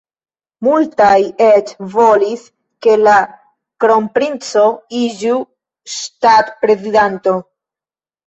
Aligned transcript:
Multaj 0.67 1.17
eĉ 1.47 1.73
volis, 1.95 2.45
ke 2.85 2.95
la 3.01 3.13
kronprinco 3.85 4.63
iĝu 5.01 5.37
ŝtatprezidanto. 5.99 7.35